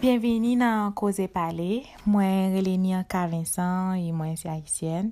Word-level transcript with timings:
Bienveni 0.00 0.54
nan 0.56 0.94
Koze 0.96 1.26
Pale, 1.28 1.82
mwen 2.08 2.54
Releni 2.54 2.94
an 2.96 3.02
ka 3.04 3.26
Vincent 3.28 3.98
e 4.00 4.14
mwen 4.16 4.32
si 4.40 4.48
Haitien. 4.48 5.10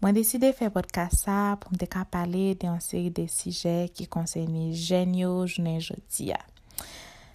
Mwen 0.00 0.16
deside 0.16 0.48
fe 0.56 0.70
podcast 0.72 1.26
sa 1.26 1.58
pou 1.60 1.76
mte 1.76 1.84
ka 1.92 2.06
pale 2.08 2.54
de 2.56 2.70
an 2.70 2.80
seri 2.80 3.10
de 3.12 3.26
sije 3.28 3.90
ki 3.92 4.06
konseyne 4.08 4.70
jen 4.72 5.12
yo 5.20 5.34
jounen 5.44 5.76
joti 5.84 6.30
ya. 6.30 6.40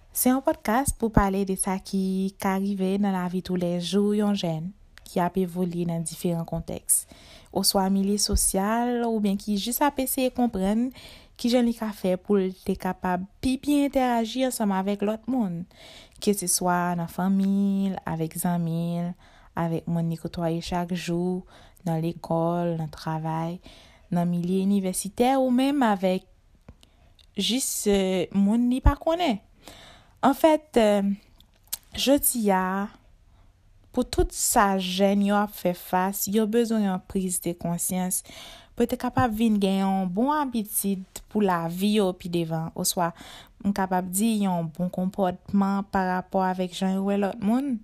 Se 0.10 0.34
an 0.34 0.42
podcast 0.42 0.98
pou 0.98 1.14
pale 1.14 1.44
de 1.46 1.54
sa 1.54 1.78
ki 1.78 2.34
ka 2.42 2.56
rive 2.58 2.96
nan 2.98 3.14
la 3.14 3.28
vi 3.30 3.44
tou 3.46 3.62
le 3.62 3.76
jou 3.78 4.18
yon 4.18 4.34
jen 4.34 4.72
ki 5.06 5.22
ap 5.22 5.38
evoli 5.38 5.86
nan 5.86 6.02
diferent 6.02 6.50
konteks. 6.50 7.04
Ou 7.54 7.62
swa 7.62 7.86
mili 7.94 8.18
sosyal 8.18 9.04
ou 9.06 9.22
bien 9.22 9.38
ki 9.38 9.60
jis 9.62 9.84
ap 9.86 10.02
eseye 10.02 10.34
kompren 10.34 10.88
ki 11.42 11.50
jen 11.50 11.66
li 11.66 11.74
ka 11.74 11.90
fe 11.98 12.14
pou 12.22 12.38
te 12.66 12.76
kapab 12.78 13.24
pi 13.42 13.56
pi 13.58 13.80
interagi 13.88 14.46
ansama 14.46 14.78
avek 14.84 15.02
lot 15.08 15.26
moun. 15.32 15.64
Ke 16.22 16.36
se 16.38 16.46
swa 16.46 16.94
nan 17.00 17.10
famil, 17.10 17.96
avek 18.06 18.38
zanmil, 18.44 19.10
avek 19.58 19.90
moun 19.90 20.06
ni 20.12 20.20
kotwaye 20.22 20.62
chak 20.62 20.94
jou, 20.94 21.42
nan 21.88 21.98
l'ekol, 22.04 22.76
nan 22.78 22.92
travay, 22.94 23.58
nan 24.14 24.30
milye 24.30 24.62
universite 24.62 25.34
ou 25.40 25.50
menm 25.50 25.82
avek 25.88 26.28
jis 27.40 27.88
euh, 27.90 28.30
moun 28.38 28.70
ni 28.70 28.78
pa 28.86 28.94
konen. 29.00 29.42
An 30.22 30.36
fèt, 30.38 30.78
joti 31.98 32.46
ya, 32.46 32.92
pou 33.92 34.08
tout 34.08 34.32
sa 34.36 34.74
jen 34.80 35.24
yo 35.28 35.38
ap 35.40 35.54
fe 35.56 35.74
fas, 35.78 36.26
yo 36.32 36.48
bezon 36.50 36.86
yon 36.86 37.04
priz 37.12 37.40
de 37.44 37.54
konsyans, 37.60 38.22
pou 38.76 38.88
te 38.88 38.98
kapap 39.00 39.34
vin 39.36 39.60
gen 39.62 39.82
yon 39.84 40.12
bon 40.16 40.32
abitid 40.34 41.04
pou 41.32 41.44
la 41.44 41.66
vi 41.68 41.98
yo 42.00 42.10
pi 42.18 42.32
devan, 42.32 42.72
ou 42.76 42.88
swa 42.88 43.12
m 43.62 43.76
kapap 43.76 44.08
di 44.10 44.42
yon 44.46 44.72
bon 44.76 44.90
komportman 44.94 45.86
par 45.94 46.08
rapport 46.16 46.48
avek 46.48 46.76
jan 46.78 46.96
yon 46.96 47.08
wè 47.10 47.20
lot 47.22 47.44
moun. 47.44 47.76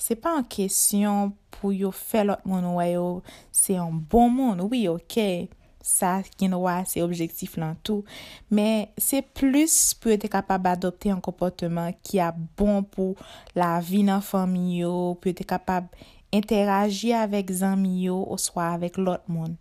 Se 0.00 0.16
pa 0.18 0.34
an 0.40 0.46
kesyon 0.50 1.34
pou 1.54 1.70
yo 1.76 1.92
fe 1.94 2.24
lot 2.26 2.42
moun 2.48 2.72
wè 2.80 2.94
yo, 2.94 3.06
se 3.54 3.76
yon 3.76 4.00
bon 4.10 4.32
moun, 4.32 4.64
oui, 4.66 4.88
okey. 4.90 5.46
sa 5.84 6.20
genwa 6.40 6.78
se 6.88 7.02
objektif 7.04 7.58
lan 7.60 7.74
tou, 7.86 8.06
men 8.50 8.88
se 8.96 9.20
plus 9.36 9.92
pou 9.98 10.14
yo 10.14 10.18
te 10.22 10.30
kapab 10.32 10.70
adopte 10.72 11.12
an 11.12 11.22
komporteman 11.24 11.92
ki 12.06 12.22
a 12.22 12.30
bon 12.32 12.86
pou 12.86 13.18
la 13.58 13.74
vi 13.84 14.04
nan 14.06 14.22
fami 14.24 14.80
yo, 14.80 14.94
pou 15.18 15.32
yo 15.32 15.38
te 15.42 15.46
kapab 15.48 15.90
interagi 16.32 17.12
avèk 17.16 17.52
zanmi 17.62 18.06
yo 18.06 18.22
ou 18.22 18.40
swa 18.40 18.72
avèk 18.76 18.98
lot 19.02 19.26
moun. 19.28 19.58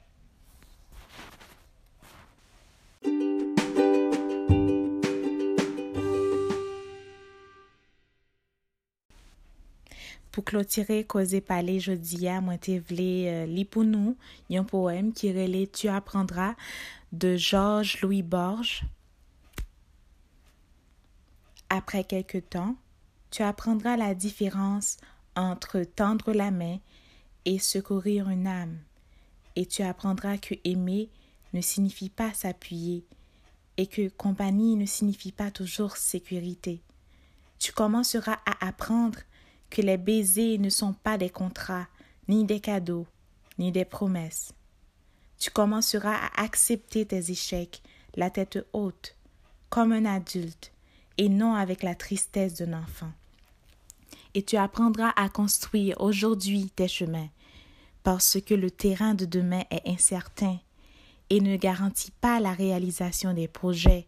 Pou 10.32 10.46
klotire 10.48 11.02
koze 11.12 11.42
pale 11.44 11.76
jodi 11.84 12.24
ya, 12.24 12.40
mwen 12.44 12.60
te 12.64 12.78
vle 12.80 13.10
euh, 13.28 13.44
li 13.50 13.66
pou 13.68 13.84
nou 13.84 14.16
yon 14.52 14.64
poem 14.68 15.12
Tu 15.12 15.90
aprendra 15.90 16.56
de 17.12 17.36
Georges 17.36 18.02
Louis 18.02 18.24
Borges. 18.24 18.84
Apre 21.70 22.04
kelke 22.04 22.42
tan, 22.42 22.76
tu 23.30 23.44
aprendra 23.44 23.98
la 23.98 24.14
diferans 24.14 24.98
entre 25.36 25.84
tendre 25.84 26.34
la 26.34 26.52
men 26.52 26.80
et 27.46 27.59
secourir 27.59 28.28
un 28.28 28.46
ame. 28.46 28.78
Et 29.56 29.66
tu 29.66 29.82
aprendra 29.82 30.38
que 30.38 30.56
aimer 30.64 31.09
ne 31.54 31.62
signifie 31.62 32.09
pas 32.09 32.34
s'appuyer 32.34 33.04
et 33.78 33.88
que 33.88 34.09
compagnie 34.09 34.76
ne 34.76 34.86
signifie 34.86 35.32
pas 35.32 35.52
toujours 35.52 35.98
sécurité. 35.98 36.82
Tu 37.59 37.74
commenceras 37.74 38.40
à 38.46 38.68
apprendre 38.68 39.20
que 39.72 39.82
les 39.82 39.98
baisers 39.98 40.59
ne 40.59 40.70
sont 40.70 40.94
pas 40.94 41.18
des 41.18 41.32
contrats, 41.32 41.88
ni 42.28 42.46
des 42.46 42.59
cadeaux, 42.59 43.08
ni 43.58 43.72
des 43.72 43.86
promesses. 43.86 44.54
Tu 45.40 45.50
commenceras 45.50 46.16
à 46.16 46.44
accepter 46.44 47.06
tes 47.08 47.32
échecs, 47.32 47.81
la 48.16 48.30
tête 48.30 48.60
haute, 48.74 49.16
comme 49.70 49.94
un 49.94 50.06
adulte, 50.06 50.72
et 51.18 51.30
non 51.30 51.56
avec 51.56 51.81
la 51.81 51.96
tristesse 51.96 52.56
d'un 52.56 52.74
enfant. 52.74 53.12
Et 54.34 54.44
tu 54.44 54.58
apprendras 54.58 55.14
à 55.16 55.30
construire 55.30 56.00
aujourd'hui 56.00 56.70
tes 56.76 56.88
chemins, 56.88 57.30
parce 58.04 58.40
que 58.42 58.54
le 58.54 58.70
terrain 58.70 59.14
de 59.14 59.26
demain 59.26 59.64
est 59.72 59.88
incertain 59.88 60.60
et 61.30 61.40
ne 61.40 61.56
garantit 61.56 62.12
pas 62.12 62.40
la 62.40 62.52
réalisation 62.52 63.34
des 63.34 63.48
projets, 63.48 64.06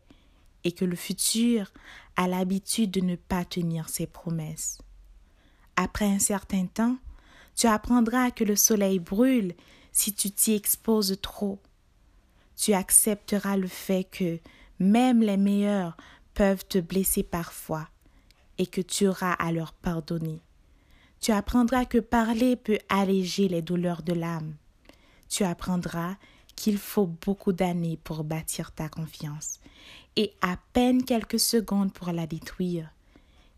et 0.65 0.73
que 0.73 0.85
le 0.85 0.95
futur 0.95 1.71
a 2.17 2.27
l'habitude 2.27 2.91
de 2.91 3.01
ne 3.01 3.15
pas 3.15 3.45
tenir 3.45 3.89
ses 3.89 4.07
promesses. 4.07 4.77
Après 5.75 6.05
un 6.05 6.19
certain 6.19 6.65
temps, 6.65 6.97
tu 7.55 7.67
apprendras 7.67 8.31
que 8.31 8.43
le 8.43 8.55
soleil 8.55 8.99
brûle 8.99 9.53
si 9.91 10.13
tu 10.13 10.31
t'y 10.31 10.53
exposes 10.53 11.17
trop. 11.21 11.59
Tu 12.55 12.73
accepteras 12.73 13.57
le 13.57 13.67
fait 13.67 14.03
que 14.03 14.39
même 14.79 15.21
les 15.21 15.37
meilleurs 15.37 15.97
peuvent 16.33 16.65
te 16.65 16.79
blesser 16.79 17.23
parfois 17.23 17.87
et 18.57 18.67
que 18.67 18.81
tu 18.81 19.07
auras 19.07 19.33
à 19.33 19.51
leur 19.51 19.73
pardonner. 19.73 20.41
Tu 21.19 21.31
apprendras 21.31 21.85
que 21.85 21.99
parler 21.99 22.55
peut 22.55 22.79
alléger 22.89 23.47
les 23.47 23.61
douleurs 23.61 24.03
de 24.03 24.13
l'âme. 24.13 24.55
Tu 25.29 25.43
apprendras 25.43 26.15
qu'il 26.55 26.77
faut 26.77 27.07
beaucoup 27.07 27.53
d'années 27.53 27.97
pour 28.03 28.23
bâtir 28.23 28.71
ta 28.71 28.89
confiance 28.89 29.59
et 30.15 30.33
à 30.41 30.57
peine 30.73 31.03
quelques 31.03 31.39
secondes 31.39 31.91
pour 31.91 32.11
la 32.11 32.27
détruire, 32.27 32.91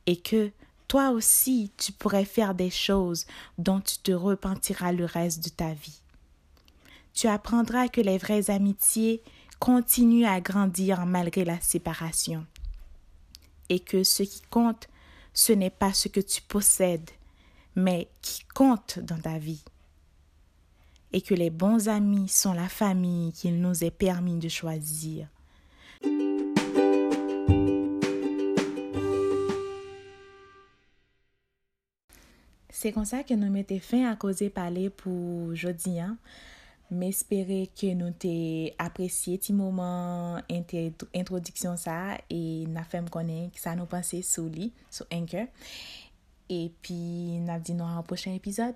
et 0.06 0.18
que 0.18 0.52
toi 0.88 1.10
aussi 1.10 1.72
tu 1.78 1.92
pourrais 1.92 2.26
faire 2.26 2.54
des 2.54 2.70
choses 2.70 3.26
dont 3.58 3.82
tu 3.82 3.98
te 3.98 4.12
repentiras 4.12 4.92
le 4.92 5.06
reste 5.06 5.44
de 5.44 5.50
ta 5.50 5.74
vie. 5.74 6.02
Tu 7.14 7.28
apprendras 7.28 7.88
que 7.88 8.02
les 8.02 8.18
vraies 8.18 8.50
amitiés 8.50 9.24
continuent 9.60 10.28
à 10.28 10.42
grandir 10.42 11.06
malgré 11.06 11.46
la 11.46 11.60
séparation, 11.62 12.46
et 13.70 13.80
que 13.80 14.04
ce 14.04 14.24
qui 14.24 14.42
compte, 14.50 14.88
ce 15.34 15.54
n'est 15.54 15.70
pas 15.70 15.94
ce 15.94 16.08
que 16.08 16.20
tu 16.20 16.42
possèdes, 16.42 17.10
mais 17.76 18.10
qui 18.22 18.44
compte 18.54 19.00
dans 19.00 19.18
ta 19.18 19.38
vie, 19.38 19.64
et 21.14 21.22
que 21.22 21.34
les 21.34 21.50
bons 21.50 21.88
amis 21.88 22.28
sont 22.28 22.54
la 22.54 22.70
famille 22.70 23.32
qu'il 23.32 23.62
nous 23.62 23.84
est 23.84 23.92
permis 23.92 24.38
de 24.38 24.50
choisir. 24.50 25.28
Se 32.76 32.92
kon 32.92 33.08
sa 33.08 33.22
ke 33.24 33.38
nou 33.40 33.54
mette 33.54 33.78
fin 33.80 34.04
a 34.10 34.18
koze 34.20 34.50
pale 34.52 34.90
pou 35.00 35.56
jodi 35.56 35.96
an. 36.04 36.18
Mespere 36.92 37.64
ke 37.74 37.94
nou 37.98 38.12
te 38.20 38.36
apresye 38.84 39.40
ti 39.42 39.56
mouman 39.56 40.44
introdiksyon 40.52 41.80
sa 41.82 42.20
e 42.28 42.68
na 42.70 42.84
fem 42.86 43.08
konen 43.12 43.48
ki 43.56 43.64
sa 43.64 43.74
nou 43.80 43.90
panse 43.90 44.20
sou 44.28 44.52
li, 44.52 44.70
sou 44.92 45.08
enke. 45.16 45.48
E 46.52 46.60
pi 46.84 47.00
nap 47.48 47.64
di 47.66 47.74
nou 47.80 47.88
an 47.88 48.06
pochen 48.06 48.36
epizod. 48.36 48.76